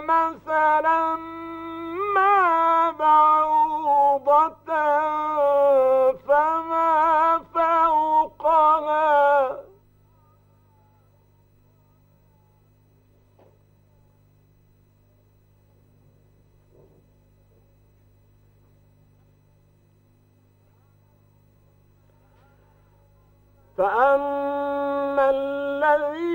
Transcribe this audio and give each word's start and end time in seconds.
مثلا 0.00 1.16
ما 2.14 2.90
بعوضة 2.90 4.50
فما 6.28 7.38
فوقها. 7.54 9.00
فأما 23.78 25.30
الذين 25.30 26.29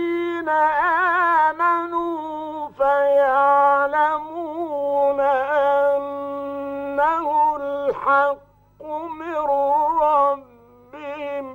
الحق 7.55 8.83
من 9.19 9.35
ربهم. 10.01 11.47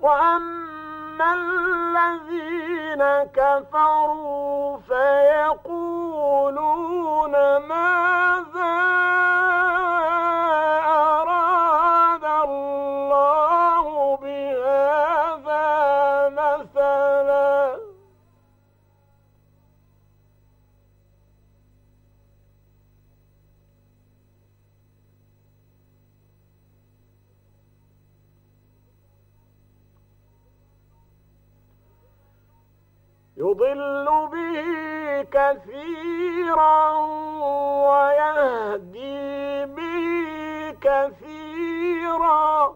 وأما 0.00 1.34
الذين 1.34 3.02
كفروا 3.34 4.78
فيقولون 4.78 6.16
ماذا 7.56 8.45
يضل 33.46 34.06
به 34.32 35.22
كثيرا 35.22 36.92
ويهدي 37.86 39.66
به 39.66 40.70
كثيرا. 40.80 42.74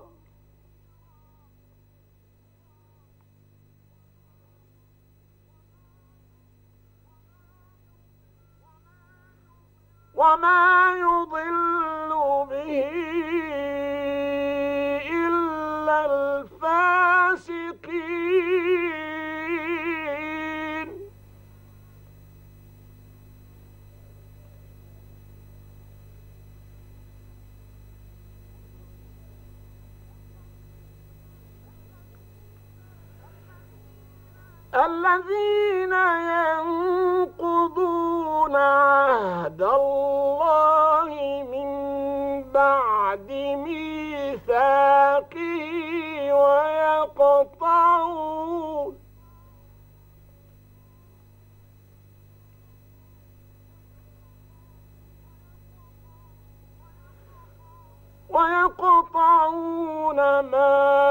وما 10.15 10.93
يضل 10.97 12.11
به 12.51 13.70
الذين 34.75 35.93
ينقضون 37.21 38.57
عهد 38.57 39.63
الله 39.63 41.11
من 41.53 41.71
بعد 42.53 43.31
ميثاقه 43.67 44.61
ويقطعون. 46.33 47.81
ويقطعون 58.29 60.17
ما 60.41 61.10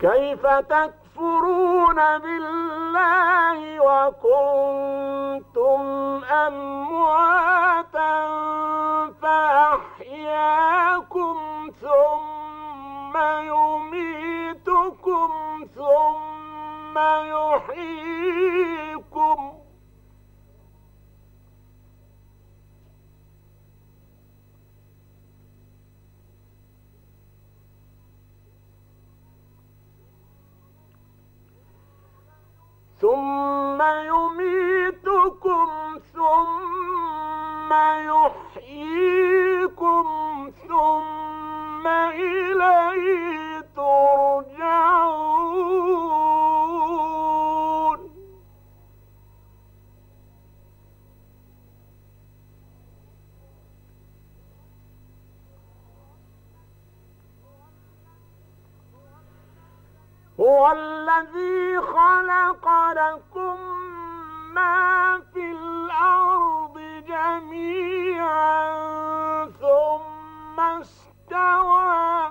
كيف 0.00 0.46
تكفرون 0.46 1.96
بالله 2.18 3.80
وكنتم 3.80 5.80
أمواتا 6.46 7.83
ثم 33.04 33.82
هو 60.54 60.72
الذي 60.72 61.80
خلق 61.80 62.68
لكم 62.92 63.56
ما 64.54 65.20
في 65.34 65.50
الأرض 65.52 66.78
جميعا 67.06 68.64
ثم 69.60 70.60
استوى 70.60 72.30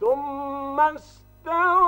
ثم 0.00 0.80
استوى 0.80 1.81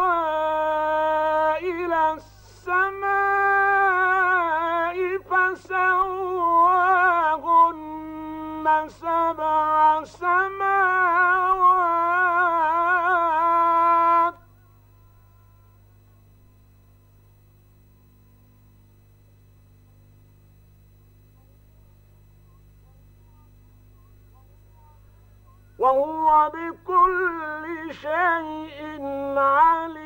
وهو 26.34 26.50
بكل 26.50 27.94
شيء 27.94 29.02
عليم. 29.38 30.04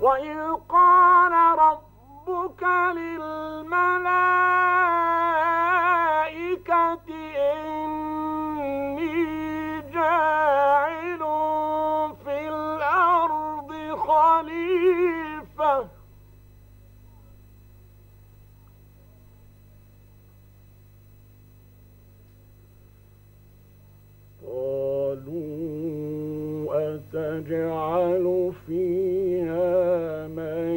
وإذ 0.00 0.52
قال 0.68 1.32
ربك 1.58 2.62
للملائكة 2.62 3.55
أتجعل 27.76 28.52
فيها 28.66 30.26
من 30.26 30.68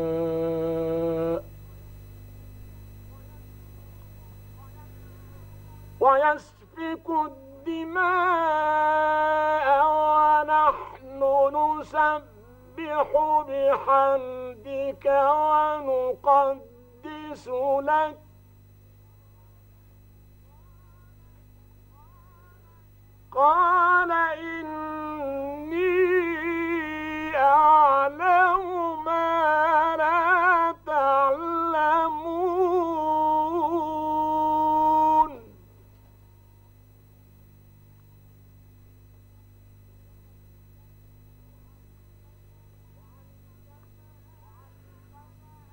ويسفك 6.01 7.07
الدماء 7.27 8.07
ونحن 9.97 11.21
نسبح 11.57 13.09
بحمدك 13.49 15.07
ونقدس 15.87 16.65
لك 17.83 18.30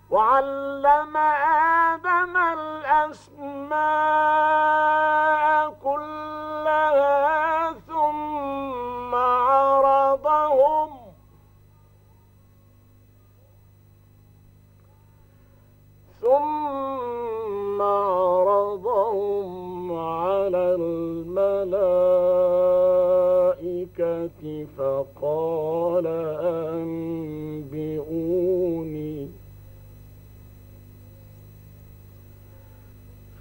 وعلم 0.09 1.17
آدم 1.17 2.37
الأسماء. 2.37 4.36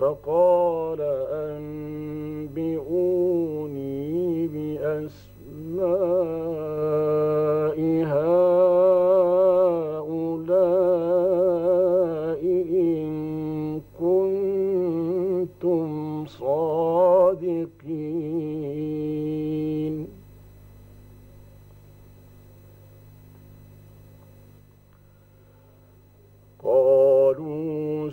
socorro. 0.06 0.55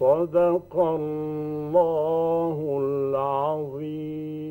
صدق 0.00 0.78
الله 0.78 2.78
العظيم. 2.82 4.47